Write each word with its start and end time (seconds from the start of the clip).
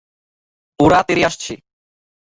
ওরা 0.79 0.99
তেড়ে 1.07 1.23
আসছে। 1.25 1.53